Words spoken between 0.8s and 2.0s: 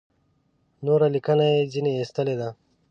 نوره لیکنه یې ځنې